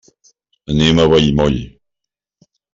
[0.75, 1.61] Anem a Vallmoll.